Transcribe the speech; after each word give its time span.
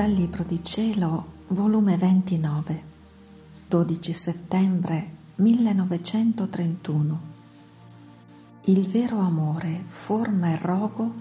Dal 0.00 0.12
Libro 0.12 0.44
di 0.44 0.64
Cielo, 0.64 1.26
volume 1.48 1.98
29, 1.98 2.82
12 3.68 4.12
settembre 4.14 5.10
1931. 5.34 7.20
Il 8.62 8.86
vero 8.88 9.18
amore 9.18 9.82
forma 9.86 10.52
il 10.52 10.56
rogo 10.56 11.12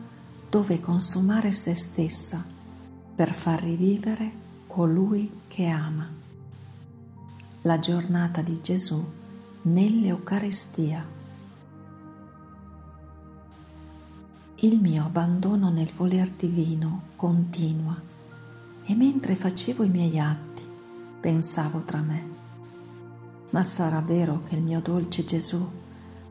dove 0.50 0.79
consumare 0.79 1.52
se 1.52 1.75
stessa 1.75 2.42
per 3.15 3.34
far 3.34 3.61
rivivere 3.61 4.32
colui 4.65 5.41
che 5.50 5.66
ama. 5.66 6.09
La 7.64 7.80
giornata 7.80 8.41
di 8.41 8.61
Gesù 8.61 9.05
nell'Eucaristia. 9.64 11.05
Il 14.55 14.80
mio 14.80 15.04
abbandono 15.04 15.69
nel 15.69 15.91
voler 15.93 16.30
divino 16.30 17.02
continua 17.18 18.08
e 18.83 18.96
mentre 18.96 19.36
facevo 19.36 19.83
i 19.83 19.89
miei 19.89 20.19
atti 20.19 20.64
pensavo 21.19 21.82
tra 21.82 22.01
me, 22.01 22.38
ma 23.52 23.64
sarà 23.64 24.02
vero 24.02 24.43
che 24.47 24.55
il 24.55 24.61
mio 24.61 24.79
dolce 24.79 25.25
Gesù 25.25 25.68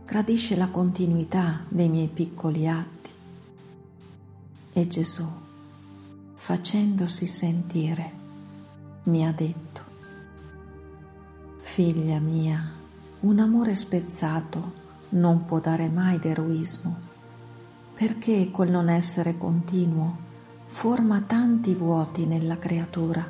gradisce 0.05 0.57
la 0.57 0.69
continuità 0.69 1.65
dei 1.69 1.89
miei 1.89 2.09
piccoli 2.09 2.69
atti? 2.69 3.11
E 4.73 4.87
Gesù, 4.87 5.27
facendosi 6.35 7.27
sentire, 7.27 8.13
mi 9.05 9.27
ha 9.27 9.33
detto, 9.33 9.83
Figlia 11.61 12.19
mia, 12.19 12.73
un 13.21 13.39
amore 13.39 13.75
spezzato 13.75 14.87
non 15.11 15.45
può 15.45 15.61
dare 15.61 15.89
mai 15.89 16.19
d'eroismo, 16.19 16.97
perché 17.95 18.51
quel 18.51 18.71
non 18.71 18.89
essere 18.89 19.37
continuo 19.37 20.27
forma 20.71 21.23
tanti 21.23 21.75
vuoti 21.75 22.27
nella 22.27 22.59
creatura, 22.59 23.29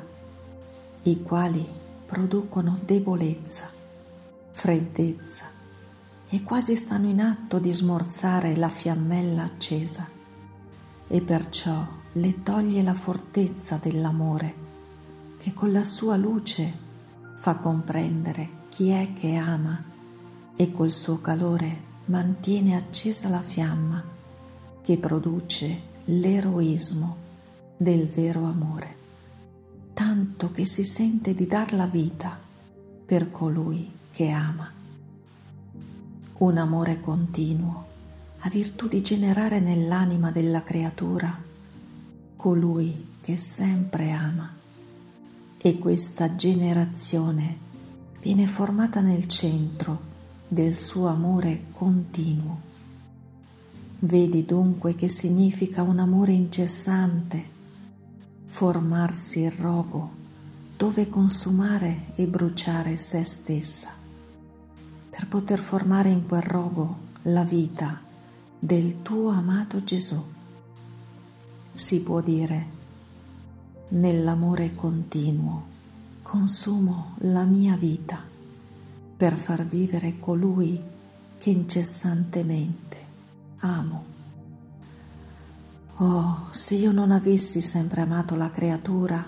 i 1.03 1.23
quali 1.23 1.65
producono 2.05 2.77
debolezza, 2.83 3.67
freddezza 4.51 5.45
e 6.29 6.43
quasi 6.43 6.75
stanno 6.75 7.07
in 7.07 7.21
atto 7.21 7.57
di 7.57 7.73
smorzare 7.73 8.55
la 8.55 8.69
fiammella 8.69 9.43
accesa. 9.43 10.07
E 11.07 11.21
perciò 11.21 11.87
le 12.13 12.43
toglie 12.43 12.83
la 12.83 12.93
fortezza 12.93 13.79
dell'amore 13.81 14.67
che 15.39 15.53
con 15.53 15.71
la 15.71 15.83
sua 15.83 16.17
luce 16.17 16.87
fa 17.37 17.55
comprendere 17.55 18.67
chi 18.69 18.89
è 18.89 19.13
che 19.13 19.35
ama 19.35 19.81
e 20.55 20.71
col 20.71 20.91
suo 20.91 21.19
calore 21.19 21.87
mantiene 22.05 22.75
accesa 22.75 23.29
la 23.29 23.41
fiamma 23.41 24.03
che 24.81 24.97
produce 24.97 25.81
l'eroismo 26.05 27.27
del 27.81 28.07
vero 28.07 28.43
amore, 28.43 28.95
tanto 29.93 30.51
che 30.51 30.65
si 30.65 30.83
sente 30.83 31.33
di 31.33 31.47
dar 31.47 31.71
la 31.71 31.85
vita 31.85 32.37
per 33.05 33.31
colui 33.31 33.89
che 34.11 34.29
ama. 34.31 34.69
Un 36.39 36.57
amore 36.57 36.99
continuo 36.99 37.87
ha 38.39 38.49
virtù 38.49 38.89
di 38.89 39.01
generare 39.01 39.61
nell'anima 39.61 40.29
della 40.29 40.61
creatura 40.61 41.41
colui 42.35 43.11
che 43.21 43.37
sempre 43.37 44.11
ama 44.11 44.53
e 45.57 45.77
questa 45.77 46.35
generazione 46.35 47.57
viene 48.19 48.45
formata 48.45 48.99
nel 48.99 49.25
centro 49.29 50.01
del 50.49 50.75
suo 50.75 51.07
amore 51.07 51.67
continuo. 51.71 52.59
Vedi 53.99 54.43
dunque 54.43 54.95
che 54.95 55.07
significa 55.07 55.81
un 55.81 55.99
amore 55.99 56.33
incessante 56.33 57.57
formarsi 58.49 59.41
il 59.41 59.51
rogo 59.51 60.17
dove 60.75 61.07
consumare 61.07 62.07
e 62.15 62.27
bruciare 62.27 62.97
se 62.97 63.23
stessa, 63.23 63.93
per 65.09 65.27
poter 65.27 65.59
formare 65.59 66.09
in 66.09 66.25
quel 66.25 66.41
rogo 66.41 66.97
la 67.23 67.43
vita 67.43 68.01
del 68.57 69.01
tuo 69.01 69.29
amato 69.29 69.83
Gesù. 69.83 70.21
Si 71.71 72.01
può 72.01 72.21
dire, 72.21 72.67
nell'amore 73.89 74.73
continuo 74.73 75.77
consumo 76.21 77.15
la 77.19 77.43
mia 77.43 77.75
vita 77.75 78.21
per 79.17 79.35
far 79.35 79.65
vivere 79.65 80.17
colui 80.19 80.81
che 81.37 81.49
incessantemente 81.49 82.97
amo. 83.59 84.08
Oh, 86.01 86.47
se 86.51 86.75
io 86.75 86.93
non 86.93 87.11
avessi 87.11 87.59
sempre 87.59 87.99
amato 87.99 88.35
la 88.35 88.49
creatura 88.51 89.21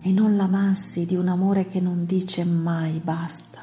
e 0.00 0.12
non 0.12 0.36
l'amassi 0.36 1.04
di 1.04 1.16
un 1.16 1.26
amore 1.26 1.66
che 1.66 1.80
non 1.80 2.06
dice 2.06 2.44
mai 2.44 3.00
basta, 3.00 3.62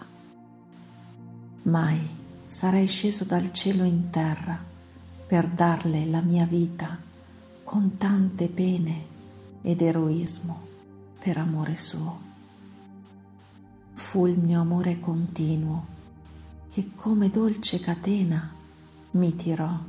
mai 1.62 2.02
sarei 2.46 2.86
sceso 2.86 3.24
dal 3.24 3.54
cielo 3.54 3.86
in 3.86 4.10
terra 4.10 4.62
per 5.26 5.48
darle 5.48 6.06
la 6.06 6.20
mia 6.20 6.46
vita 6.46 6.98
con 7.64 7.96
tante 7.96 8.50
pene 8.50 9.06
ed 9.62 9.82
eroismo 9.82 10.68
per 11.20 11.38
amore 11.38 11.78
suo. 11.78 12.20
Fu 13.94 14.28
il 14.28 14.38
mio 14.38 14.60
amore 14.60 15.00
continuo 15.00 15.86
che 16.70 16.92
come 16.94 17.30
dolce 17.30 17.80
catena 17.80 18.52
mi 19.12 19.34
tirò 19.34 19.80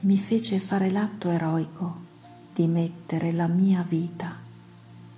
mi 0.00 0.16
fece 0.16 0.60
fare 0.60 0.90
l'atto 0.90 1.28
eroico 1.28 2.06
di 2.54 2.68
mettere 2.68 3.32
la 3.32 3.48
mia 3.48 3.82
vita 3.82 4.36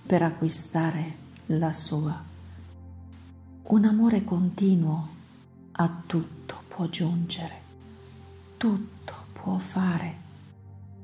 per 0.06 0.22
acquistare 0.22 1.16
la 1.46 1.72
sua. 1.74 2.24
Un 3.62 3.84
amore 3.84 4.24
continuo 4.24 5.08
a 5.72 6.02
tutto 6.06 6.62
può 6.66 6.86
giungere, 6.88 7.60
tutto 8.56 9.14
può 9.32 9.58
fare, 9.58 10.16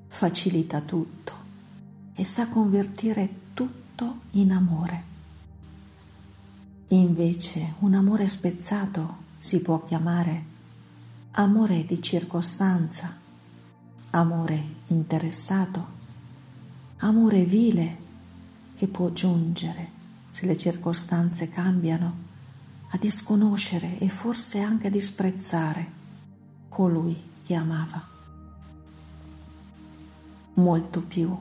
facilita 0.07 0.81
tutto 0.81 1.33
e 2.15 2.25
sa 2.25 2.49
convertire 2.49 3.29
tutto 3.53 4.21
in 4.33 4.53
amore. 4.53 5.05
Invece 6.89 7.75
un 7.81 7.93
amore 7.93 8.27
spezzato 8.27 9.25
si 9.37 9.61
può 9.61 9.85
chiamare 9.85 10.55
amore 11.33 11.85
di 11.85 12.01
circostanza 12.01 13.25
amore 14.16 14.75
interessato, 14.87 15.94
amore 16.99 17.44
vile 17.44 18.04
che 18.77 18.88
può 18.88 19.10
giungere, 19.10 19.91
se 20.31 20.47
le 20.47 20.56
circostanze 20.56 21.50
cambiano, 21.50 22.25
a 22.91 22.97
disconoscere 22.97 23.99
e 23.99 24.09
forse 24.09 24.60
anche 24.60 24.87
a 24.87 24.91
disprezzare 24.91 25.91
colui 26.69 27.15
che 27.44 27.54
amava. 27.54 28.03
Molto 30.54 31.03
più 31.03 31.37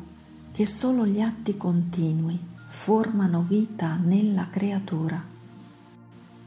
che 0.51 0.65
solo 0.65 1.05
gli 1.05 1.21
atti 1.21 1.55
continui 1.55 2.37
formano 2.67 3.41
vita 3.41 3.95
nella 3.95 4.49
creatura. 4.49 5.23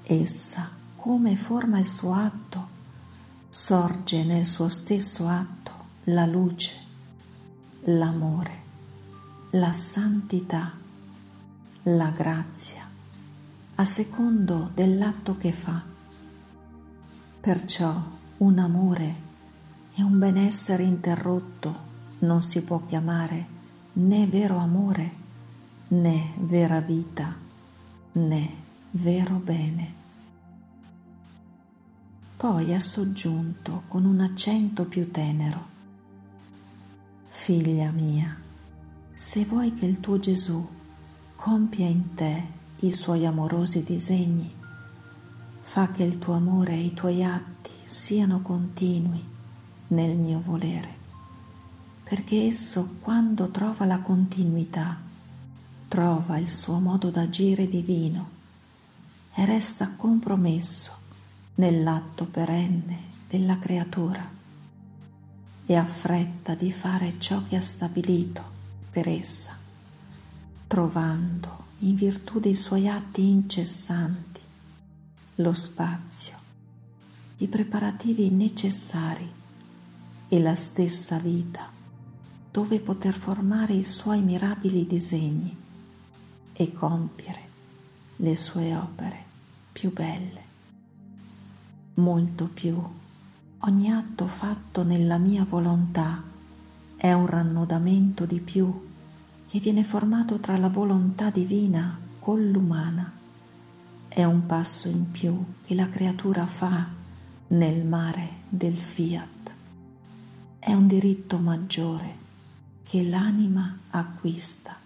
Essa, 0.02 0.68
come 0.94 1.36
forma 1.36 1.78
il 1.78 1.86
suo 1.86 2.12
atto, 2.12 2.76
sorge 3.48 4.24
nel 4.24 4.44
suo 4.44 4.68
stesso 4.68 5.26
atto 5.26 5.57
la 6.10 6.24
luce, 6.24 6.74
l'amore, 7.84 8.62
la 9.50 9.74
santità, 9.74 10.72
la 11.82 12.08
grazia, 12.08 12.88
a 13.74 13.84
secondo 13.84 14.70
dell'atto 14.72 15.36
che 15.36 15.52
fa. 15.52 15.82
Perciò 17.40 18.02
un 18.38 18.58
amore 18.58 19.16
e 19.96 20.02
un 20.02 20.18
benessere 20.18 20.82
interrotto 20.82 21.86
non 22.20 22.40
si 22.40 22.62
può 22.64 22.86
chiamare 22.86 23.46
né 23.94 24.26
vero 24.26 24.56
amore, 24.56 25.12
né 25.88 26.32
vera 26.38 26.80
vita, 26.80 27.36
né 28.12 28.50
vero 28.92 29.34
bene. 29.34 29.94
Poi 32.34 32.72
ha 32.72 32.80
soggiunto 32.80 33.82
con 33.88 34.06
un 34.06 34.20
accento 34.20 34.86
più 34.86 35.10
tenero 35.10 35.76
Figlia 37.48 37.90
mia, 37.90 38.36
se 39.14 39.46
vuoi 39.46 39.72
che 39.72 39.86
il 39.86 40.00
tuo 40.00 40.18
Gesù 40.18 40.68
compia 41.34 41.86
in 41.86 42.14
te 42.14 42.46
i 42.80 42.92
suoi 42.92 43.24
amorosi 43.24 43.82
disegni, 43.82 44.52
fa 45.62 45.90
che 45.90 46.02
il 46.02 46.18
tuo 46.18 46.34
amore 46.34 46.74
e 46.74 46.80
i 46.80 46.92
tuoi 46.92 47.24
atti 47.24 47.70
siano 47.86 48.42
continui 48.42 49.24
nel 49.86 50.14
mio 50.14 50.42
volere, 50.44 50.94
perché 52.02 52.44
esso 52.44 52.96
quando 53.00 53.48
trova 53.48 53.86
la 53.86 54.00
continuità, 54.00 54.98
trova 55.88 56.36
il 56.36 56.50
suo 56.50 56.78
modo 56.78 57.08
d'agire 57.08 57.66
divino 57.66 58.28
e 59.32 59.46
resta 59.46 59.94
compromesso 59.96 60.92
nell'atto 61.54 62.26
perenne 62.26 62.98
della 63.26 63.58
creatura 63.58 64.36
e 65.70 65.76
ha 65.76 65.84
fretta 65.84 66.54
di 66.54 66.72
fare 66.72 67.16
ciò 67.18 67.42
che 67.46 67.56
ha 67.56 67.60
stabilito 67.60 68.42
per 68.90 69.06
essa, 69.06 69.54
trovando, 70.66 71.66
in 71.80 71.94
virtù 71.94 72.40
dei 72.40 72.54
suoi 72.54 72.88
atti 72.88 73.28
incessanti, 73.28 74.40
lo 75.34 75.52
spazio, 75.52 76.36
i 77.36 77.48
preparativi 77.48 78.30
necessari 78.30 79.30
e 80.26 80.40
la 80.40 80.54
stessa 80.54 81.18
vita 81.18 81.70
dove 82.50 82.80
poter 82.80 83.12
formare 83.12 83.74
i 83.74 83.84
suoi 83.84 84.22
mirabili 84.22 84.86
disegni 84.86 85.54
e 86.54 86.72
compiere 86.72 87.40
le 88.16 88.36
sue 88.36 88.74
opere 88.74 89.24
più 89.70 89.92
belle. 89.92 90.46
Molto 91.96 92.46
più, 92.46 92.82
ogni 93.60 93.90
atto 93.90 94.26
fatto 94.28 94.84
nella 94.84 95.18
mia 95.18 95.44
volontà 95.44 96.22
è 96.96 97.12
un 97.12 97.26
rannodamento 97.26 98.24
di 98.24 98.40
più 98.40 98.86
che 99.48 99.58
viene 99.58 99.82
formato 99.82 100.38
tra 100.38 100.56
la 100.56 100.68
volontà 100.68 101.30
divina 101.30 101.98
con 102.18 102.50
l'umana. 102.50 103.10
È 104.06 104.22
un 104.24 104.46
passo 104.46 104.88
in 104.88 105.10
più 105.10 105.44
che 105.64 105.74
la 105.74 105.88
creatura 105.88 106.46
fa 106.46 106.86
nel 107.48 107.84
mare 107.84 108.42
del 108.48 108.76
fiat. 108.76 109.52
È 110.58 110.72
un 110.72 110.86
diritto 110.86 111.38
maggiore 111.38 112.26
che 112.82 113.02
l'anima 113.02 113.78
acquista. 113.90 114.76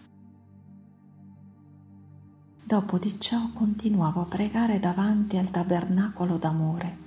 Dopo 2.64 2.98
di 2.98 3.20
ciò 3.20 3.50
continuavo 3.52 4.22
a 4.22 4.26
pregare 4.26 4.78
davanti 4.78 5.36
al 5.36 5.50
tabernacolo 5.50 6.36
d'amore 6.38 7.01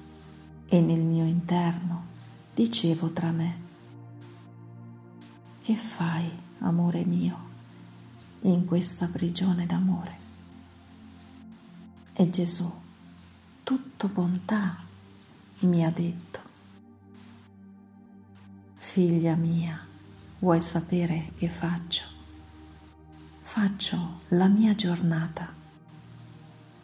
e 0.68 0.82
nel 0.82 1.02
mio 1.02 1.26
interno 1.26 2.06
dicevo 2.54 3.12
tra 3.12 3.32
me, 3.32 3.64
che 5.62 5.76
fai, 5.76 6.30
amore 6.60 7.06
mio, 7.06 7.38
in 8.42 8.66
questa 8.66 9.08
prigione 9.08 9.66
d'amore? 9.66 10.24
E 12.14 12.30
Gesù, 12.30 12.72
tutto 13.64 14.08
bontà, 14.08 14.78
mi 15.60 15.84
ha 15.84 15.92
detto, 15.92 16.40
figlia 18.76 19.36
mia, 19.36 19.86
vuoi 20.40 20.62
sapere 20.62 21.32
che 21.38 21.50
faccio? 21.50 22.04
Faccio 23.42 24.22
la 24.30 24.48
mia 24.48 24.74
giornata. 24.76 25.54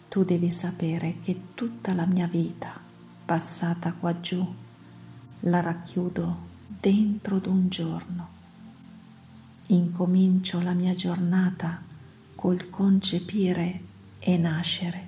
Tu 0.09 0.23
devi 0.25 0.51
sapere 0.51 1.21
che 1.23 1.53
tutta 1.53 1.93
la 1.93 2.05
mia 2.05 2.27
vita 2.27 2.89
passata 3.31 3.93
qua 3.93 4.19
giù 4.19 4.45
la 5.41 5.61
racchiudo 5.61 6.35
dentro 6.67 7.39
d'un 7.39 7.69
giorno 7.69 8.27
incomincio 9.67 10.59
la 10.59 10.73
mia 10.73 10.93
giornata 10.93 11.81
col 12.35 12.69
concepire 12.69 13.79
e 14.19 14.35
nascere. 14.35 15.07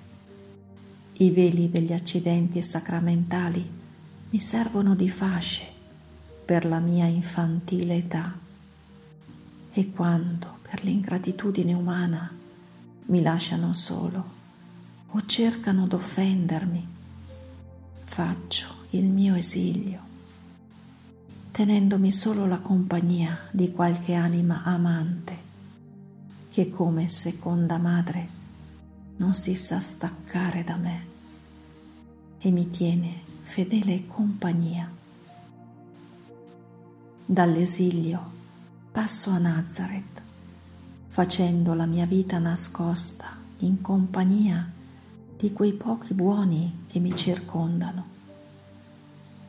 I 1.18 1.32
veli 1.32 1.70
degli 1.70 1.92
accidenti 1.92 2.62
sacramentali 2.62 3.70
mi 4.30 4.40
servono 4.40 4.96
di 4.96 5.10
fasce 5.10 5.66
per 6.46 6.64
la 6.64 6.80
mia 6.80 7.08
infantile 7.08 7.98
età 7.98 8.34
e 9.74 9.92
quando 9.92 10.60
per 10.62 10.86
l'ingratitudine 10.86 11.74
umana 11.74 12.32
mi 13.08 13.22
lasciano 13.22 13.74
solo 13.74 14.32
o 15.10 15.26
cercano 15.26 15.88
d'offendermi, 15.88 16.93
faccio 18.14 18.68
il 18.92 19.06
mio 19.06 19.34
esilio 19.34 20.00
tenendomi 21.50 22.12
solo 22.12 22.46
la 22.46 22.60
compagnia 22.60 23.40
di 23.50 23.72
qualche 23.72 24.14
anima 24.14 24.62
amante 24.62 25.38
che 26.52 26.70
come 26.70 27.10
seconda 27.10 27.80
madre 27.80 28.30
non 29.16 29.34
si 29.34 29.56
sa 29.56 29.80
staccare 29.80 30.64
da 30.64 30.76
me 30.76 31.06
e 32.38 32.52
mi 32.52 32.70
tiene 32.70 33.22
fedele 33.42 34.06
compagnia. 34.06 34.92
Dall'esilio 37.26 38.32
passo 38.92 39.32
a 39.32 39.40
Nazareth, 39.40 40.22
facendo 41.08 41.74
la 41.74 41.88
mia 41.88 42.06
vita 42.06 42.38
nascosta 42.38 43.36
in 43.62 43.82
compagnia 43.82 44.73
di 45.44 45.52
quei 45.52 45.74
pochi 45.74 46.14
buoni 46.14 46.86
che 46.88 47.00
mi 47.00 47.14
circondano 47.14 48.06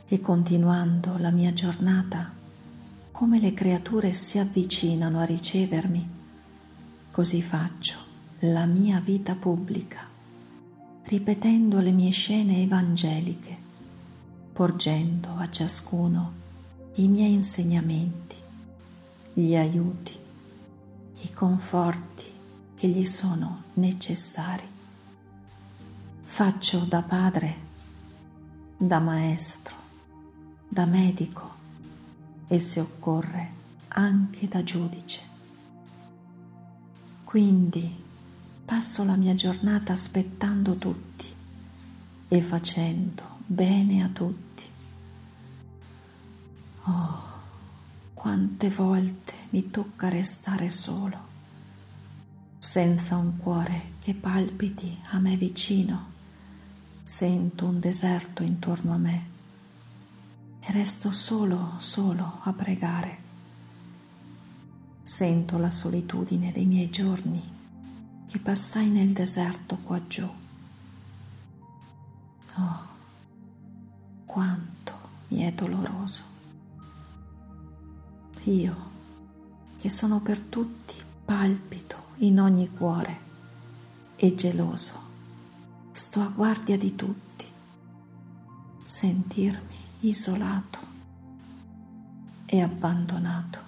e 0.06 0.20
continuando 0.20 1.18
la 1.18 1.30
mia 1.30 1.52
giornata, 1.52 2.32
come 3.12 3.38
le 3.38 3.54
creature 3.54 4.12
si 4.12 4.40
avvicinano 4.40 5.20
a 5.20 5.24
ricevermi, 5.24 6.08
così 7.12 7.40
faccio 7.42 7.96
la 8.40 8.66
mia 8.66 8.98
vita 8.98 9.36
pubblica, 9.36 10.00
ripetendo 11.04 11.78
le 11.78 11.92
mie 11.92 12.10
scene 12.10 12.60
evangeliche, 12.60 13.56
porgendo 14.52 15.36
a 15.36 15.48
ciascuno 15.48 16.32
i 16.94 17.06
miei 17.06 17.34
insegnamenti, 17.34 18.36
gli 19.32 19.54
aiuti, 19.54 20.18
i 21.20 21.32
conforti 21.32 22.24
che 22.74 22.88
gli 22.88 23.06
sono 23.06 23.62
necessari. 23.74 24.72
Faccio 26.34 26.80
da 26.80 27.00
padre, 27.00 27.56
da 28.76 28.98
maestro, 28.98 29.76
da 30.68 30.84
medico 30.84 31.48
e 32.48 32.58
se 32.58 32.80
occorre 32.80 33.52
anche 33.86 34.48
da 34.48 34.64
giudice. 34.64 35.20
Quindi 37.22 37.88
passo 38.64 39.04
la 39.04 39.14
mia 39.14 39.34
giornata 39.34 39.92
aspettando 39.92 40.74
tutti 40.74 41.32
e 42.26 42.42
facendo 42.42 43.22
bene 43.46 44.02
a 44.02 44.08
tutti. 44.08 44.64
Oh, 46.82 47.22
quante 48.12 48.70
volte 48.70 49.34
mi 49.50 49.70
tocca 49.70 50.08
restare 50.08 50.68
solo, 50.70 51.18
senza 52.58 53.14
un 53.16 53.36
cuore 53.36 53.92
che 54.00 54.14
palpiti 54.14 54.98
a 55.10 55.20
me 55.20 55.36
vicino. 55.36 56.13
Sento 57.16 57.66
un 57.66 57.78
deserto 57.78 58.42
intorno 58.42 58.92
a 58.92 58.96
me 58.96 59.26
e 60.58 60.72
resto 60.72 61.12
solo, 61.12 61.74
solo 61.78 62.40
a 62.42 62.52
pregare. 62.52 63.18
Sento 65.04 65.56
la 65.56 65.70
solitudine 65.70 66.50
dei 66.50 66.64
miei 66.64 66.90
giorni 66.90 67.40
che 68.26 68.38
passai 68.40 68.88
nel 68.88 69.12
deserto 69.12 69.76
qua 69.76 70.04
giù. 70.08 70.28
Oh, 72.56 72.82
quanto 74.24 74.92
mi 75.28 75.42
è 75.42 75.52
doloroso. 75.52 76.22
Io, 78.42 78.76
che 79.78 79.88
sono 79.88 80.18
per 80.18 80.40
tutti 80.40 80.96
palpito 81.24 81.96
in 82.16 82.40
ogni 82.40 82.68
cuore 82.70 83.18
e 84.16 84.34
geloso, 84.34 85.12
sto 85.94 86.22
a 86.22 86.26
guardia 86.26 86.76
di 86.76 86.96
tutti. 86.96 87.44
Sentirmi 88.82 89.76
isolato 90.00 90.78
e 92.46 92.60
abbandonato. 92.60 93.58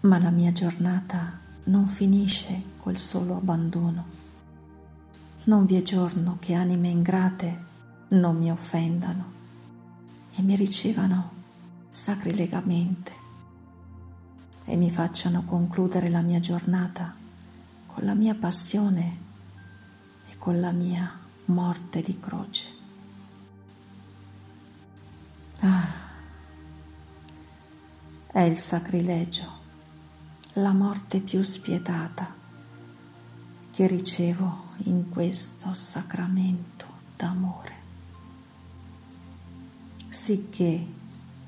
Ma 0.00 0.18
la 0.18 0.28
mia 0.28 0.52
giornata 0.52 1.40
non 1.64 1.86
finisce 1.86 2.62
col 2.80 2.98
solo 2.98 3.36
abbandono. 3.36 4.16
Non 5.44 5.64
vi 5.64 5.76
è 5.76 5.82
giorno 5.82 6.36
che 6.40 6.52
anime 6.52 6.88
ingrate 6.88 7.64
non 8.08 8.36
mi 8.36 8.50
offendano 8.50 9.32
e 10.34 10.42
mi 10.42 10.54
ricevano 10.56 11.32
sacrilegamente 11.88 13.27
e 14.68 14.76
mi 14.76 14.90
facciano 14.90 15.44
concludere 15.44 16.08
la 16.08 16.20
mia 16.20 16.38
giornata 16.38 17.14
con 17.86 18.04
la 18.04 18.14
mia 18.14 18.34
passione 18.34 19.26
con 20.38 20.60
la 20.60 20.72
mia 20.72 21.12
morte 21.46 22.00
di 22.00 22.18
croce. 22.18 22.66
Ah, 25.60 25.86
è 28.28 28.40
il 28.40 28.56
sacrilegio, 28.56 29.46
la 30.54 30.72
morte 30.72 31.20
più 31.20 31.42
spietata 31.42 32.34
che 33.70 33.86
ricevo 33.86 34.66
in 34.84 35.10
questo 35.10 35.74
sacramento 35.74 36.86
d'amore. 37.16 37.76
Sicché 40.08 40.86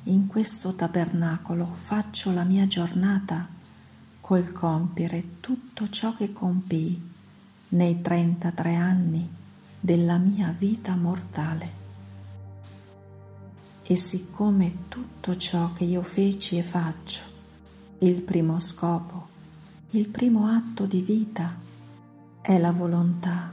in 0.04 0.26
questo 0.26 0.74
tabernacolo 0.74 1.66
faccio 1.74 2.32
la 2.32 2.44
mia 2.44 2.66
giornata 2.66 3.46
col 4.20 4.52
compiere 4.52 5.40
tutto 5.40 5.88
ciò 5.88 6.14
che 6.14 6.32
compii 6.32 7.10
nei 7.70 8.00
33 8.00 8.74
anni 8.74 9.28
della 9.78 10.16
mia 10.16 10.54
vita 10.56 10.94
mortale. 10.94 11.78
E 13.82 13.96
siccome 13.96 14.88
tutto 14.88 15.36
ciò 15.36 15.72
che 15.72 15.84
io 15.84 16.02
feci 16.02 16.56
e 16.58 16.62
faccio, 16.62 17.22
il 17.98 18.20
primo 18.22 18.58
scopo, 18.60 19.28
il 19.90 20.08
primo 20.08 20.46
atto 20.46 20.86
di 20.86 21.00
vita, 21.00 21.54
è 22.40 22.56
la 22.58 22.70
volontà 22.70 23.52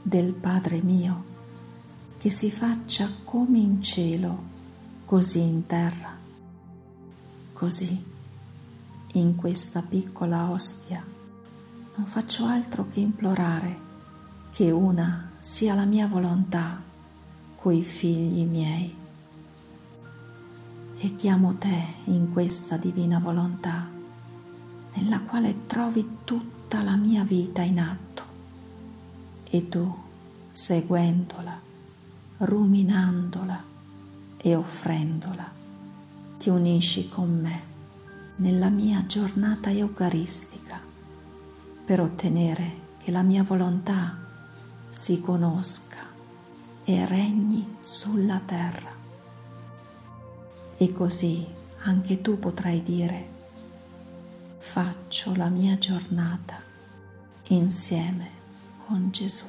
del 0.00 0.32
Padre 0.32 0.80
mio, 0.80 1.24
che 2.18 2.30
si 2.30 2.50
faccia 2.50 3.10
come 3.24 3.58
in 3.58 3.82
cielo, 3.82 4.50
così 5.12 5.40
in 5.40 5.66
terra, 5.66 6.16
così 7.52 8.02
in 9.12 9.36
questa 9.36 9.82
piccola 9.82 10.48
ostia 10.48 11.04
non 11.96 12.06
faccio 12.06 12.46
altro 12.46 12.86
che 12.90 13.00
implorare 13.00 13.78
che 14.52 14.70
una 14.70 15.32
sia 15.38 15.74
la 15.74 15.84
mia 15.84 16.06
volontà 16.06 16.80
coi 17.56 17.82
figli 17.84 18.46
miei. 18.46 18.96
E 20.96 21.14
chiamo 21.16 21.56
te 21.58 21.84
in 22.04 22.32
questa 22.32 22.78
divina 22.78 23.18
volontà, 23.18 23.86
nella 24.94 25.20
quale 25.20 25.66
trovi 25.66 26.20
tutta 26.24 26.82
la 26.82 26.96
mia 26.96 27.22
vita 27.22 27.60
in 27.60 27.80
atto, 27.80 28.22
e 29.44 29.68
tu, 29.68 29.94
seguendola, 30.48 31.60
ruminandola 32.38 33.71
e 34.42 34.56
offrendola, 34.56 35.50
ti 36.36 36.48
unisci 36.48 37.08
con 37.08 37.40
me 37.40 37.70
nella 38.36 38.68
mia 38.68 39.06
giornata 39.06 39.70
eucaristica 39.70 40.80
per 41.84 42.00
ottenere 42.00 42.80
che 42.98 43.12
la 43.12 43.22
mia 43.22 43.44
volontà 43.44 44.18
si 44.90 45.20
conosca 45.20 45.98
e 46.84 47.06
regni 47.06 47.76
sulla 47.80 48.40
terra. 48.44 48.90
E 50.76 50.92
così 50.92 51.46
anche 51.84 52.20
tu 52.20 52.38
potrai 52.38 52.82
dire, 52.82 53.28
faccio 54.58 55.34
la 55.36 55.48
mia 55.48 55.78
giornata 55.78 56.60
insieme 57.48 58.30
con 58.86 59.10
Gesù. 59.10 59.46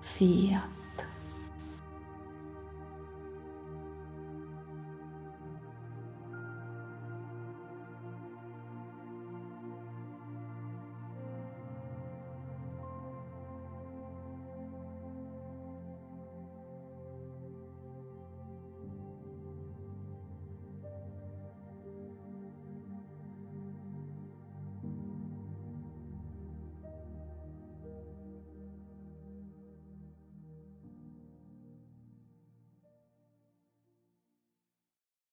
Fiat. 0.00 0.77